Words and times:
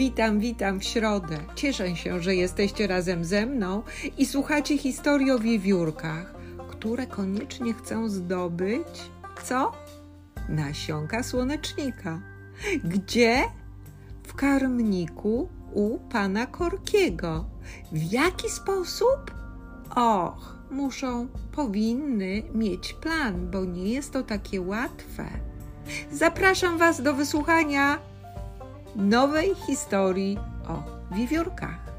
Witam, 0.00 0.40
witam 0.40 0.80
w 0.80 0.84
środę. 0.84 1.38
Cieszę 1.54 1.96
się, 1.96 2.22
że 2.22 2.34
jesteście 2.34 2.86
razem 2.86 3.24
ze 3.24 3.46
mną 3.46 3.82
i 4.18 4.26
słuchacie 4.26 4.78
historii 4.78 5.30
o 5.30 5.38
wiewiórkach, 5.38 6.34
które 6.68 7.06
koniecznie 7.06 7.74
chcą 7.74 8.08
zdobyć 8.08 9.10
co? 9.44 9.72
Nasionka 10.48 11.22
słonecznika. 11.22 12.20
Gdzie? 12.84 13.42
W 14.22 14.34
karmniku 14.34 15.48
u 15.72 15.98
pana 15.98 16.46
Korkiego. 16.46 17.44
W 17.92 18.12
jaki 18.12 18.50
sposób? 18.50 19.34
Och, 19.96 20.58
muszą, 20.70 21.28
powinny 21.52 22.42
mieć 22.54 22.92
plan, 22.92 23.50
bo 23.50 23.64
nie 23.64 23.92
jest 23.92 24.12
to 24.12 24.22
takie 24.22 24.60
łatwe. 24.60 25.24
Zapraszam 26.12 26.78
Was 26.78 27.02
do 27.02 27.14
wysłuchania 27.14 28.09
nowej 28.96 29.54
historii 29.54 30.38
o 30.68 30.82
wiewiórkach. 31.14 31.89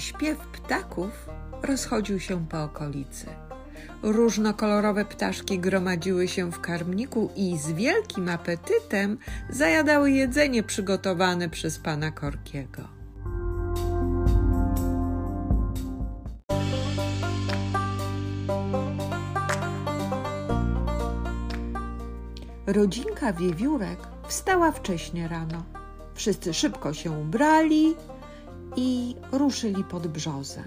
Śpiew 0.00 0.38
ptaków 0.38 1.28
rozchodził 1.62 2.20
się 2.20 2.46
po 2.46 2.62
okolicy. 2.62 3.26
Różnokolorowe 4.02 5.04
ptaszki 5.04 5.58
gromadziły 5.58 6.28
się 6.28 6.52
w 6.52 6.60
karmniku 6.60 7.30
i 7.36 7.58
z 7.58 7.72
wielkim 7.72 8.28
apetytem 8.28 9.18
zajadały 9.50 10.10
jedzenie 10.10 10.62
przygotowane 10.62 11.48
przez 11.48 11.78
pana 11.78 12.10
Korkiego. 12.10 12.88
Rodzinka 22.66 23.32
wiewiórek 23.32 23.98
wstała 24.28 24.72
wcześnie 24.72 25.28
rano. 25.28 25.64
Wszyscy 26.14 26.54
szybko 26.54 26.94
się 26.94 27.10
ubrali 27.10 27.94
i 28.76 29.14
ruszyli 29.32 29.84
pod 29.84 30.06
brzozę. 30.06 30.62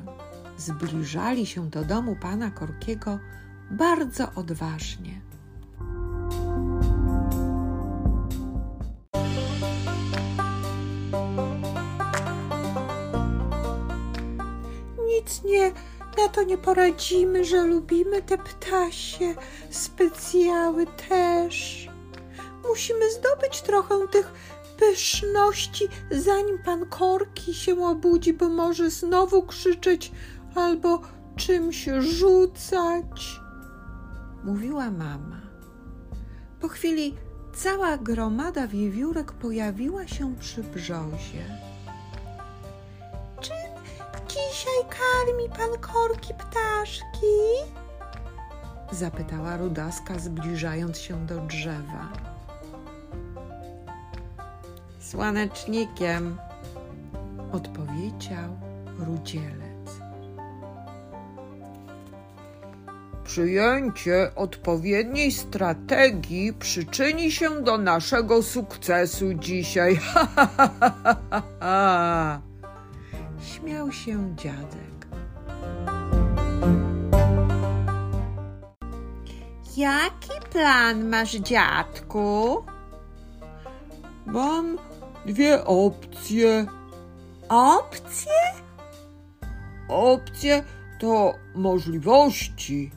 Zbliżali 0.58 1.46
się 1.46 1.70
do 1.70 1.84
domu 1.84 2.16
pana 2.22 2.52
Korkiego 2.52 3.20
bardzo 3.72 4.28
odważnie. 4.36 5.22
Nic 15.08 15.44
nie, 15.44 15.72
na 16.18 16.30
to 16.32 16.44
nie 16.44 16.58
poradzimy, 16.58 17.46
że 17.46 17.64
lubimy 17.64 18.22
te 18.22 18.38
ptasie, 18.38 19.36
specjały 19.70 20.86
też. 21.10 21.90
Musimy 22.68 23.12
zdobyć 23.12 23.62
trochę 23.62 24.08
tych 24.08 24.32
pyszności, 24.78 25.88
zanim 26.12 26.60
pan 26.66 26.86
Korki 26.86 27.54
się 27.54 27.86
obudzi, 27.86 28.34
bo 28.34 28.50
może 28.50 28.90
znowu 28.90 29.44
krzyczeć 29.44 30.12
albo 30.56 31.02
czymś 31.36 31.90
rzucać. 32.00 33.40
Mówiła 34.44 34.92
mama. 34.92 35.42
Po 36.60 36.68
chwili 36.68 37.16
cała 37.54 37.98
gromada 37.98 38.68
wiewiórek 38.68 39.32
pojawiła 39.32 40.08
się 40.08 40.36
przy 40.36 40.64
brzozie. 40.64 41.46
Czym 43.42 43.56
dzisiaj 44.28 44.84
karmi 44.90 45.50
pan 45.50 45.80
Korki 45.82 46.34
ptaszki? 46.34 47.36
Zapytała 48.92 49.58
rudaska, 49.58 50.20
zbliżając 50.20 50.98
się 50.98 51.26
do 51.26 51.42
drzewa 51.42 52.35
słonecznikiem, 55.16 56.38
odpowiedział 57.52 58.58
rudzielec. 59.00 60.02
Przyjęcie 63.24 64.32
odpowiedniej 64.36 65.32
strategii 65.32 66.54
przyczyni 66.54 67.32
się 67.32 67.64
do 67.64 67.78
naszego 67.78 68.44
sukcesu 68.44 69.34
dzisiaj. 69.34 70.00
Ha, 70.14 70.28
ha, 70.36 70.48
ha, 70.58 71.16
ha, 71.30 71.42
ha. 71.60 72.42
Śmiał 73.42 73.92
się 73.92 74.36
dziadek. 74.36 75.08
Jaki 79.78 80.48
plan 80.52 81.10
masz, 81.10 81.36
dziadku? 81.36 82.64
Mam 84.26 84.78
dwie 85.26 85.66
opcje. 85.66 86.66
Opcje? 87.50 88.32
Opcje 89.90 90.64
to 91.00 91.34
możliwości. 91.56 92.92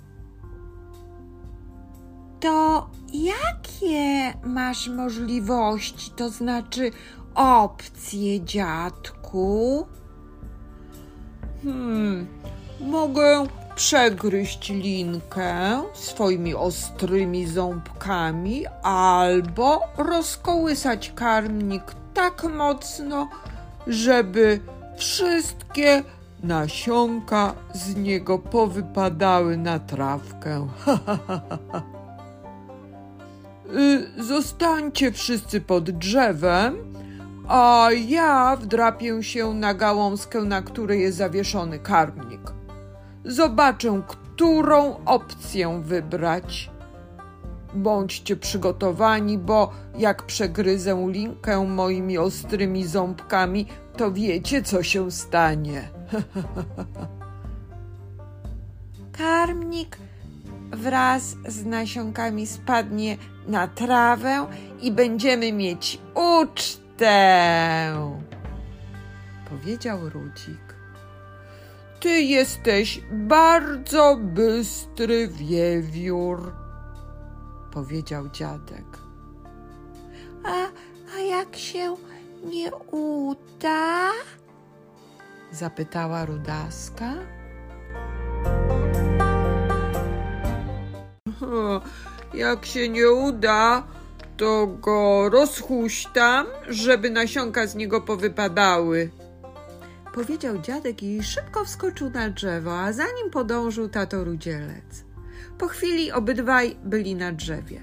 To 2.40 2.90
jakie 3.12 4.34
masz 4.44 4.88
możliwości, 4.88 6.10
to 6.16 6.30
znaczy 6.30 6.90
opcje, 7.34 8.40
dziadku? 8.40 9.86
Hmm, 11.62 12.26
mogę 12.80 13.46
przegryźć 13.74 14.68
linkę 14.68 15.82
swoimi 15.94 16.54
ostrymi 16.54 17.46
ząbkami 17.46 18.66
albo 18.82 19.80
rozkołysać 19.96 21.12
karmnik 21.14 21.82
tak 22.18 22.44
mocno, 22.44 23.28
żeby 23.86 24.60
wszystkie 24.96 26.02
nasionka 26.42 27.54
z 27.74 27.96
niego 27.96 28.38
powypadały 28.38 29.56
na 29.56 29.78
trawkę. 29.78 30.68
Y, 33.74 34.22
zostańcie 34.22 35.12
wszyscy 35.12 35.60
pod 35.60 35.90
drzewem, 35.90 36.76
a 37.48 37.88
ja 38.08 38.56
wdrapię 38.56 39.22
się 39.22 39.54
na 39.54 39.74
gałązkę, 39.74 40.42
na 40.42 40.62
której 40.62 41.00
jest 41.00 41.18
zawieszony 41.18 41.78
karmnik. 41.78 42.52
Zobaczę, 43.24 44.02
którą 44.08 45.04
opcję 45.04 45.80
wybrać. 45.84 46.70
Bądźcie 47.82 48.36
przygotowani, 48.36 49.38
bo 49.38 49.72
jak 49.98 50.22
przegryzę 50.22 51.06
linkę 51.08 51.64
moimi 51.66 52.18
ostrymi 52.18 52.86
ząbkami, 52.86 53.66
to 53.96 54.12
wiecie, 54.12 54.62
co 54.62 54.82
się 54.82 55.10
stanie. 55.10 55.88
Karmnik 59.18 59.98
wraz 60.70 61.36
z 61.48 61.64
nasionkami 61.64 62.46
spadnie 62.46 63.16
na 63.46 63.68
trawę 63.68 64.46
i 64.82 64.92
będziemy 64.92 65.52
mieć 65.52 65.98
ucztę, 66.14 67.06
powiedział 69.50 70.10
Rudzik. 70.10 70.68
Ty 72.00 72.20
jesteś 72.20 73.00
bardzo 73.12 74.16
bystry 74.20 75.28
wiewiór, 75.28 76.52
powiedział 77.70 78.28
dziadek. 78.28 78.98
A, 80.44 80.66
a 81.16 81.18
jak 81.18 81.56
się 81.56 81.96
nie 82.44 82.74
uda? 82.92 84.10
zapytała 85.52 86.24
rudaska. 86.24 87.14
Jak 92.34 92.66
się 92.66 92.88
nie 92.88 93.10
uda, 93.10 93.86
to 94.36 94.66
go 94.66 95.28
rozhuśtam, 95.28 96.46
żeby 96.68 97.10
nasionka 97.10 97.66
z 97.66 97.74
niego 97.74 98.00
powypadały. 98.00 99.10
Powiedział 100.14 100.58
dziadek 100.58 101.02
i 101.02 101.22
szybko 101.22 101.64
wskoczył 101.64 102.10
na 102.10 102.30
drzewo, 102.30 102.80
a 102.80 102.92
za 102.92 103.04
nim 103.04 103.30
podążył 103.30 103.88
tato 103.88 104.24
rudzielec. 104.24 105.07
Po 105.58 105.68
chwili 105.68 106.12
obydwaj 106.12 106.76
byli 106.84 107.14
na 107.14 107.32
drzewie. 107.32 107.80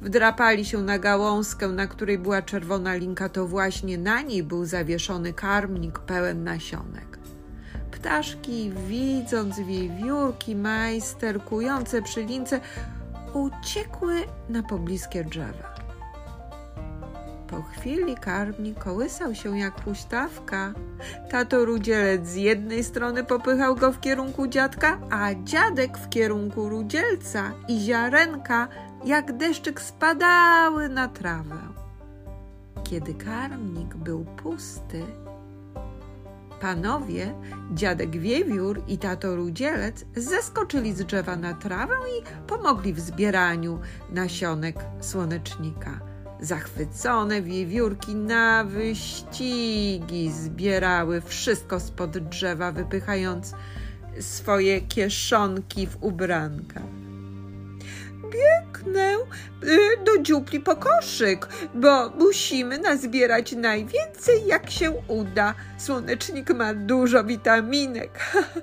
Wdrapali 0.00 0.64
się 0.64 0.78
na 0.82 0.98
gałązkę, 0.98 1.68
na 1.68 1.86
której 1.86 2.18
była 2.18 2.42
czerwona 2.42 2.94
linka, 2.94 3.28
to 3.28 3.46
właśnie 3.46 3.98
na 3.98 4.22
niej 4.22 4.42
był 4.42 4.64
zawieszony 4.64 5.32
karmnik 5.32 5.98
pełen 5.98 6.44
nasionek. 6.44 7.18
ptaszki, 7.90 8.72
widząc 8.88 9.60
wiewiórki 9.60 10.56
majsterkujące 10.56 12.02
przy 12.02 12.24
lince, 12.24 12.60
uciekły 13.34 14.14
na 14.48 14.62
pobliskie 14.62 15.24
drzewa. 15.24 15.85
Po 17.48 17.62
chwili 17.62 18.14
karmnik 18.16 18.78
kołysał 18.78 19.34
się 19.34 19.58
jak 19.58 19.84
huśtawka. 19.84 20.72
Tato 21.30 21.64
rudzielec 21.64 22.28
z 22.28 22.34
jednej 22.34 22.84
strony 22.84 23.24
popychał 23.24 23.76
go 23.76 23.92
w 23.92 24.00
kierunku 24.00 24.46
dziadka, 24.46 24.98
a 25.10 25.34
dziadek 25.34 25.98
w 25.98 26.08
kierunku 26.08 26.68
rudzielca 26.68 27.52
i 27.68 27.80
ziarenka 27.80 28.68
jak 29.04 29.36
deszczyk 29.36 29.80
spadały 29.80 30.88
na 30.88 31.08
trawę. 31.08 31.58
Kiedy 32.84 33.14
karmnik 33.14 33.94
był 33.94 34.24
pusty, 34.24 35.02
panowie, 36.60 37.34
dziadek 37.74 38.10
wiewiór 38.10 38.82
i 38.88 38.98
tato 38.98 39.36
rudzielec 39.36 40.04
zeskoczyli 40.16 40.92
z 40.92 41.04
drzewa 41.04 41.36
na 41.36 41.54
trawę 41.54 41.94
i 42.18 42.46
pomogli 42.46 42.92
w 42.92 43.00
zbieraniu 43.00 43.78
nasionek 44.12 44.76
słonecznika. 45.00 46.15
Zachwycone 46.40 47.42
wiewiórki 47.42 48.14
na 48.14 48.64
wyścigi 48.64 50.32
zbierały 50.32 51.20
wszystko 51.20 51.80
spod 51.80 52.18
drzewa, 52.18 52.72
wypychając 52.72 53.54
swoje 54.20 54.80
kieszonki 54.80 55.86
w 55.86 55.96
ubrankach. 56.00 56.82
Biegnę 58.30 59.14
y, 59.64 60.04
do 60.04 60.18
dziupli 60.22 60.60
po 60.60 60.76
koszyk, 60.76 61.48
bo 61.74 62.10
musimy 62.10 62.78
nazbierać 62.78 63.52
najwięcej, 63.52 64.46
jak 64.46 64.70
się 64.70 64.90
uda. 65.08 65.54
Słonecznik 65.78 66.54
ma 66.54 66.74
dużo 66.74 67.24
witaminek. 67.24 68.10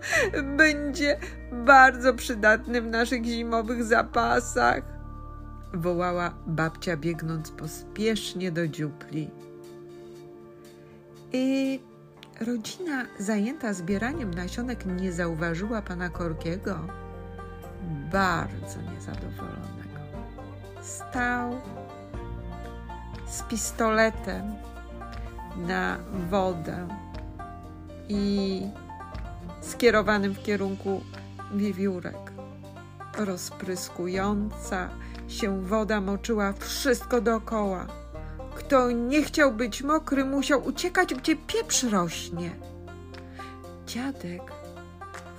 Będzie 0.57 1.17
bardzo 1.51 2.13
przydatny 2.13 2.81
w 2.81 2.87
naszych 2.87 3.25
zimowych 3.25 3.83
zapasach 3.83 4.92
wołała 5.73 6.33
babcia, 6.47 6.97
biegnąc 6.97 7.51
pospiesznie 7.51 8.51
do 8.51 8.67
dziupli. 8.67 9.29
I 11.33 11.79
rodzina 12.41 13.05
zajęta 13.19 13.73
zbieraniem 13.73 14.33
nasionek 14.33 14.85
nie 14.85 15.13
zauważyła 15.13 15.81
pana 15.81 16.09
Korkiego, 16.09 16.79
bardzo 18.11 18.81
niezadowolonego. 18.93 19.99
Stał 20.81 21.61
z 23.27 23.41
pistoletem 23.41 24.53
na 25.57 25.97
wodę 26.29 26.87
i 28.09 28.61
skierowanym 29.61 30.33
w 30.33 30.43
kierunku 30.43 31.01
wiewiórek. 31.53 32.31
Rozpryskująca 33.17 34.89
się 35.33 35.61
woda 35.61 36.01
moczyła 36.01 36.53
wszystko 36.53 37.21
dookoła. 37.21 37.87
Kto 38.55 38.91
nie 38.91 39.23
chciał 39.23 39.53
być 39.53 39.83
mokry, 39.83 40.25
musiał 40.25 40.65
uciekać, 40.65 41.13
gdzie 41.13 41.35
pieprz 41.35 41.83
rośnie. 41.83 42.51
Dziadek 43.87 44.41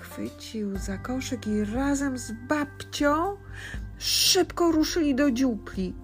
chwycił 0.00 0.78
za 0.78 0.98
koszyk 0.98 1.46
i 1.46 1.64
razem 1.64 2.18
z 2.18 2.32
babcią 2.48 3.36
szybko 3.98 4.72
ruszyli 4.72 5.14
do 5.14 5.30
dziupli. 5.30 5.94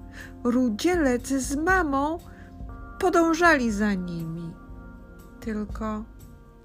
Rudzielec 0.45 1.29
z 1.29 1.57
mamą 1.57 2.19
podążali 2.99 3.73
za 3.73 3.95
nimi. 3.95 4.53
Tylko 5.41 6.05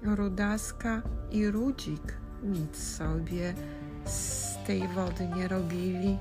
Rudaska 0.02 1.02
i 1.30 1.50
Rudzik 1.50 2.16
nic 2.42 2.96
sobie 2.96 3.54
z 4.04 4.54
tej 4.66 4.88
wody 4.88 5.28
nie 5.36 5.48
robili. 5.48 6.18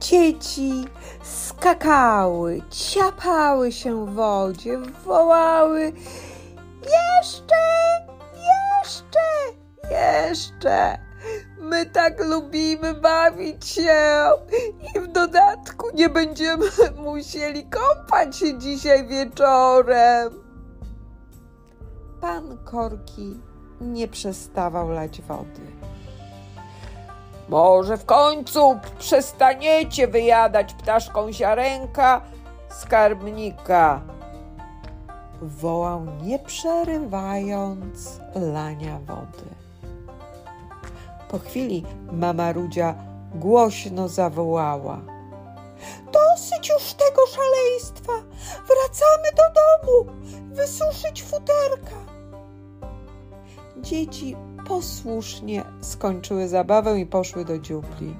Dzieci 0.00 0.84
skakały, 1.22 2.62
ciapały 2.70 3.72
się 3.72 4.06
w 4.06 4.14
wodzie, 4.14 4.78
wołały 4.78 5.92
jeszcze, 6.82 7.54
jeszcze, 8.34 9.18
jeszcze. 9.90 11.03
My 11.74 11.86
tak 11.86 12.24
lubimy 12.24 12.94
bawić 12.94 13.66
się 13.66 14.30
i 14.94 15.00
w 15.00 15.06
dodatku 15.06 15.86
nie 15.94 16.08
będziemy 16.08 16.66
musieli 17.04 17.66
kąpać 17.66 18.36
się 18.36 18.58
dzisiaj 18.58 19.06
wieczorem. 19.06 20.32
Pan 22.20 22.58
Korki 22.64 23.40
nie 23.80 24.08
przestawał 24.08 24.90
lać 24.90 25.22
wody. 25.22 25.60
Może 27.48 27.96
w 27.96 28.04
końcu 28.04 28.80
przestaniecie 28.98 30.08
wyjadać 30.08 30.74
ptaszką 30.74 31.32
ziarenka 31.32 32.20
skarbnika. 32.68 34.00
Wołał 35.42 36.06
nie 36.22 36.38
przerywając 36.38 38.20
lania 38.34 38.98
wody. 38.98 39.63
Po 41.34 41.38
chwili 41.38 41.84
mama 42.12 42.52
Rudzia 42.52 42.94
głośno 43.34 44.08
zawołała. 44.08 45.00
Dosyć 46.12 46.68
już 46.68 46.94
tego 46.94 47.26
szaleństwa! 47.26 48.12
Wracamy 48.66 49.28
do 49.36 49.42
domu! 49.60 50.18
Wysuszyć 50.54 51.22
futerka! 51.22 51.96
Dzieci 53.76 54.36
posłusznie 54.68 55.62
skończyły 55.80 56.48
zabawę 56.48 57.00
i 57.00 57.06
poszły 57.06 57.44
do 57.44 57.58
dziupli. 57.58 58.16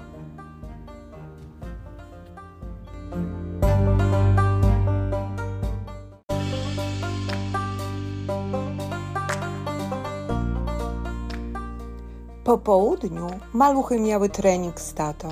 Po 12.44 12.58
południu 12.58 13.26
maluchy 13.52 14.00
miały 14.00 14.28
trening 14.28 14.80
z 14.80 14.94
tatą. 14.94 15.28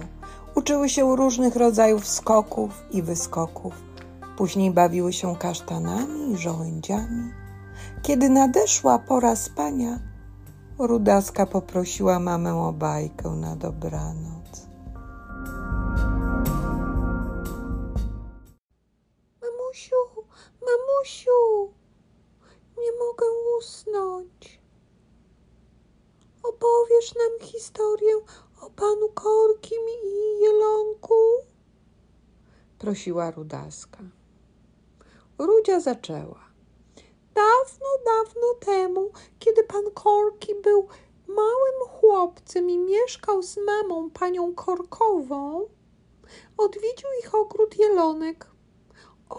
Uczyły 0.55 0.89
się 0.89 1.17
różnych 1.17 1.57
rodzajów 1.57 2.09
skoków 2.09 2.71
i 2.91 3.03
wyskoków. 3.03 3.75
Później 4.37 4.71
bawiły 4.71 5.13
się 5.13 5.37
kasztanami 5.37 6.33
i 6.33 6.37
żołędziami. 6.37 7.33
Kiedy 8.03 8.29
nadeszła 8.29 8.99
pora 8.99 9.37
spania, 9.37 9.99
Rudaska 10.79 11.47
poprosiła 11.47 12.19
mamę 12.19 12.55
o 12.55 12.73
bajkę 12.73 13.31
na 13.31 13.57
dobranoc. 13.57 14.67
Mamusiu, 19.43 19.97
mamusiu, 20.67 21.73
nie 22.79 22.93
mogę 22.93 23.27
usnąć. 23.59 24.62
Opowiesz 26.43 27.15
nam 27.15 27.49
historię 27.49 28.15
o 28.61 28.71
panu 28.71 29.09
Korkim 29.09 29.83
i 30.05 30.41
Jelonku? 30.43 31.15
Prosiła 32.79 33.31
Rudaska. 33.31 33.99
Rudzia 35.39 35.81
zaczęła. 35.81 36.41
Dawno, 37.35 37.87
dawno 38.05 38.55
temu, 38.61 39.11
kiedy 39.39 39.65
pan 39.65 39.85
Korki 39.95 40.55
był 40.55 40.89
małym 41.27 41.89
chłopcem 41.89 42.71
i 42.71 42.79
mieszkał 42.79 43.43
z 43.43 43.57
mamą, 43.67 44.11
panią 44.11 44.55
Korkową, 44.55 45.69
odwiedził 46.57 47.09
ich 47.21 47.35
ogród 47.35 47.79
Jelonek. 47.79 48.47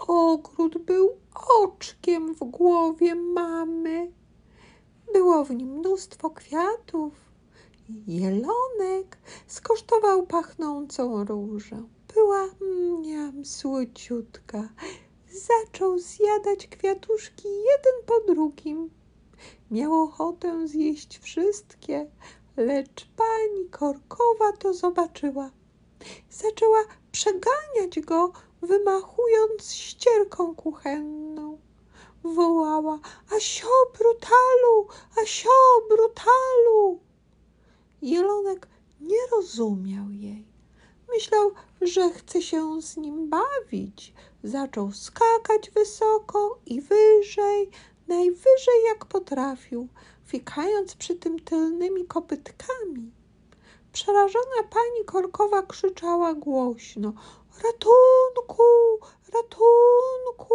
Ogród 0.08 0.78
był 0.78 1.16
oczkiem 1.62 2.34
w 2.34 2.38
głowie 2.38 3.14
mamy. 3.14 4.12
Było 5.12 5.44
w 5.44 5.50
nim 5.50 5.68
mnóstwo 5.68 6.30
kwiatów. 6.30 7.12
Jelonek 8.06 9.18
skosztował 9.46 10.26
pachnącą 10.26 11.24
różę. 11.24 11.82
Była 12.14 12.46
mniam 12.60 13.44
słociutka. 13.44 14.68
Zaczął 15.30 15.98
zjadać 15.98 16.66
kwiatuszki 16.66 17.48
jeden 17.48 17.94
po 18.06 18.34
drugim. 18.34 18.90
Miał 19.70 19.94
ochotę 20.02 20.68
zjeść 20.68 21.18
wszystkie, 21.18 22.10
lecz 22.56 23.06
pani 23.16 23.68
Korkowa 23.70 24.52
to 24.58 24.74
zobaczyła. 24.74 25.50
Zaczęła 26.30 26.78
przeganiać 27.12 28.00
go, 28.00 28.32
wymachując 28.62 29.72
ścierką 29.72 30.54
kuchenną. 30.54 31.53
Wołała. 32.24 32.98
Asio, 33.36 33.68
brutalu, 33.98 34.88
asio, 35.22 35.50
brutalu. 35.88 37.00
Jelonek 38.02 38.68
nie 39.00 39.26
rozumiał 39.32 40.10
jej. 40.10 40.44
Myślał, 41.08 41.50
że 41.80 42.10
chce 42.10 42.42
się 42.42 42.82
z 42.82 42.96
nim 42.96 43.30
bawić. 43.30 44.14
Zaczął 44.44 44.92
skakać 44.92 45.70
wysoko 45.70 46.58
i 46.66 46.80
wyżej, 46.80 47.70
najwyżej 48.08 48.84
jak 48.86 49.04
potrafił, 49.04 49.88
fikając 50.24 50.94
przy 50.94 51.14
tym 51.14 51.38
tylnymi 51.40 52.06
kopytkami. 52.06 53.12
Przerażona 53.92 54.62
pani 54.70 55.04
korkowa 55.06 55.62
krzyczała 55.62 56.34
głośno: 56.34 57.12
Ratunku! 57.64 58.62
Ratunku! 59.32 60.54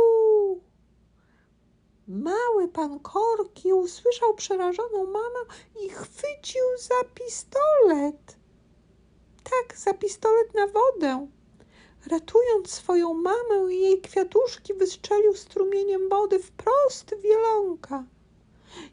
Mały 2.10 2.68
pan 2.68 3.00
korki 3.00 3.74
usłyszał 3.74 4.34
przerażoną 4.34 5.06
mamę 5.06 5.40
i 5.82 5.90
chwycił 5.90 6.64
za 6.78 7.04
pistolet. 7.14 8.38
Tak, 9.44 9.78
za 9.78 9.94
pistolet 9.94 10.54
na 10.54 10.68
wodę. 10.68 11.28
Ratując 12.08 12.72
swoją 12.72 13.14
mamę 13.14 13.74
i 13.74 13.80
jej 13.80 14.02
kwiatuszki, 14.02 14.74
wystrzelił 14.74 15.36
strumieniem 15.36 16.10
wody 16.10 16.40
wprost 16.40 17.16
w 17.16 17.22
wielonka. 17.22 18.04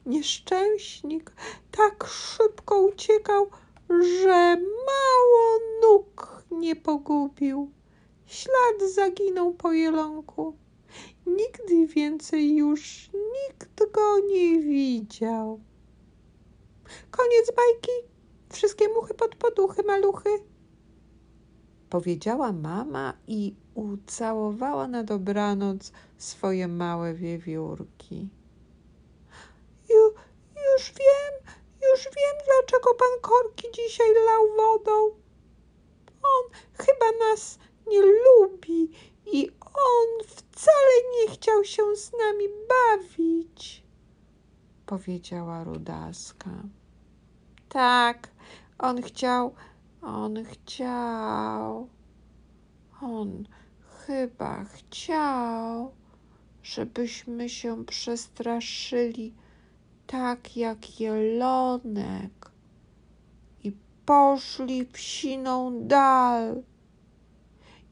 Nieszczęśnik 0.06 1.32
tak 1.70 2.06
szybko 2.06 2.80
uciekał, 2.80 3.50
że 3.90 4.56
mało 4.86 5.58
nóg 5.82 6.42
nie 6.50 6.76
pogubił. 6.76 7.70
Ślad 8.26 8.90
zaginął 8.94 9.54
po 9.54 9.72
jelonku. 9.72 10.56
Nigdy 11.26 11.86
więcej 11.86 12.56
już 12.56 13.10
nikt 13.12 13.92
go 13.92 14.18
nie 14.18 14.60
widział. 14.60 15.60
Koniec 17.10 17.52
bajki. 17.56 17.92
Wszystkie 18.50 18.88
muchy 18.88 19.14
pod 19.14 19.36
poduchy, 19.36 19.82
maluchy. 19.82 20.30
Powiedziała 21.90 22.52
mama 22.52 23.14
i 23.26 23.54
ucałowała 23.74 24.88
na 24.88 25.04
dobranoc 25.04 25.92
swoje 26.18 26.68
małe 26.68 27.14
wiewiórki. 27.14 28.28
Ju, 29.88 30.14
już 30.74 30.92
wiem, 30.92 31.54
już 31.92 32.04
wiem, 32.04 32.36
dlaczego 32.46 32.94
pan 32.94 33.20
Korki 33.20 33.66
dzisiaj 33.74 34.14
lał 34.14 34.56
wodą. 34.56 35.10
On 36.22 36.50
chyba 36.72 37.26
nas 37.26 37.58
nie 37.86 38.02
lubi 38.02 38.90
chciał 41.28 41.64
się 41.64 41.82
z 41.96 42.12
nami 42.12 42.44
bawić, 42.68 43.82
powiedziała 44.86 45.64
Rudaska. 45.64 46.50
Tak, 47.68 48.30
on 48.78 49.02
chciał, 49.02 49.54
on 50.02 50.44
chciał, 50.44 51.88
on 53.02 53.46
chyba 54.06 54.64
chciał, 54.64 55.94
żebyśmy 56.62 57.48
się 57.48 57.84
przestraszyli 57.84 59.34
tak 60.06 60.56
jak 60.56 61.00
jelonek 61.00 62.50
i 63.64 63.72
poszli 64.06 64.86
w 64.86 64.98
siną 64.98 65.86
dal 65.86 66.62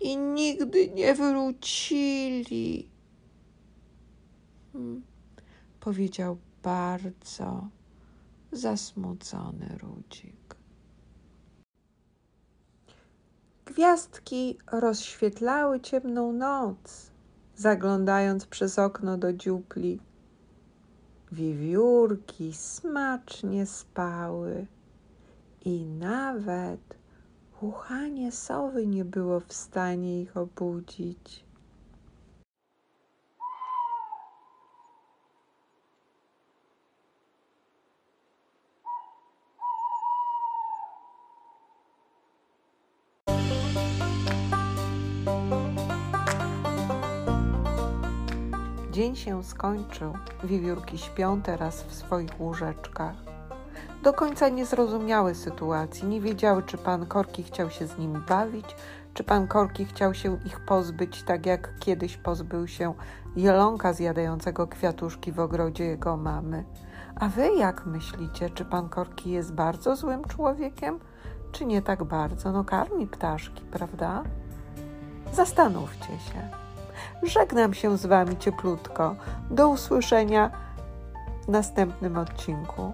i 0.00 0.16
nigdy 0.16 0.88
nie 0.88 1.14
wrócili. 1.14 2.93
Hmm, 4.74 5.02
powiedział 5.80 6.36
bardzo 6.62 7.68
zasmucony 8.52 9.78
Rudzik. 9.82 10.56
Gwiazdki 13.66 14.58
rozświetlały 14.72 15.80
ciemną 15.80 16.32
noc, 16.32 17.10
zaglądając 17.56 18.46
przez 18.46 18.78
okno 18.78 19.18
do 19.18 19.32
dziupli. 19.32 20.00
Wiewiórki 21.32 22.52
smacznie 22.52 23.66
spały 23.66 24.66
i 25.64 25.86
nawet 25.86 26.98
Uchanie 27.60 28.32
sowy 28.32 28.86
nie 28.86 29.04
było 29.04 29.40
w 29.40 29.52
stanie 29.52 30.22
ich 30.22 30.36
obudzić. 30.36 31.43
Dzień 48.94 49.16
się 49.16 49.44
skończył. 49.44 50.12
Wiewiórki 50.44 50.98
śpią 50.98 51.42
teraz 51.42 51.82
w 51.82 51.94
swoich 51.94 52.40
łóżeczkach 52.40 53.14
do 54.02 54.12
końca 54.12 54.48
nie 54.48 54.66
zrozumiały 54.66 55.34
sytuacji, 55.34 56.08
nie 56.08 56.20
wiedziały, 56.20 56.62
czy 56.62 56.78
pan 56.78 57.06
Korki 57.06 57.42
chciał 57.42 57.70
się 57.70 57.86
z 57.86 57.98
nimi 57.98 58.18
bawić, 58.28 58.76
czy 59.14 59.24
pan 59.24 59.48
Korki 59.48 59.84
chciał 59.84 60.14
się 60.14 60.38
ich 60.46 60.60
pozbyć, 60.60 61.22
tak 61.22 61.46
jak 61.46 61.78
kiedyś 61.78 62.16
pozbył 62.16 62.68
się 62.68 62.94
jelonka 63.36 63.92
zjadającego 63.92 64.66
kwiatuszki 64.66 65.32
w 65.32 65.40
ogrodzie 65.40 65.84
jego 65.84 66.16
mamy. 66.16 66.64
A 67.16 67.28
wy 67.28 67.48
jak 67.58 67.86
myślicie, 67.86 68.50
czy 68.50 68.64
pan 68.64 68.88
Korki 68.88 69.30
jest 69.30 69.54
bardzo 69.54 69.96
złym 69.96 70.24
człowiekiem, 70.24 70.98
czy 71.52 71.64
nie 71.64 71.82
tak 71.82 72.04
bardzo? 72.04 72.52
No 72.52 72.64
karmi 72.64 73.06
ptaszki, 73.06 73.64
prawda? 73.64 74.22
Zastanówcie 75.32 76.08
się. 76.08 76.63
Żegnam 77.24 77.74
się 77.74 77.98
z 77.98 78.06
wami 78.06 78.36
cieplutko. 78.36 79.16
Do 79.50 79.68
usłyszenia 79.68 80.50
w 81.44 81.48
następnym 81.48 82.18
odcinku. 82.18 82.92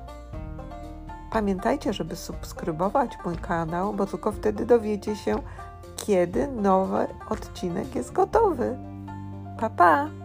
Pamiętajcie, 1.32 1.92
żeby 1.92 2.16
subskrybować 2.16 3.18
mój 3.25 3.37
kanał, 3.37 3.94
bo 3.94 4.06
tylko 4.06 4.32
wtedy 4.32 4.66
dowiecie 4.66 5.16
się, 5.16 5.37
kiedy 5.96 6.49
nowy 6.49 7.06
odcinek 7.28 7.94
jest 7.94 8.12
gotowy. 8.12 8.78
Pa 9.60 9.70
pa! 9.70 10.19